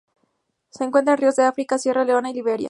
Se 0.71 0.83
encuentran 0.83 1.17
en 1.17 1.21
ríos 1.21 1.35
de 1.35 1.43
África: 1.43 1.77
Sierra 1.77 2.03
Leona 2.03 2.31
y 2.31 2.33
Liberia. 2.33 2.59